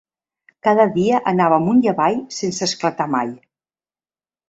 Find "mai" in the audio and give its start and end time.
3.19-3.35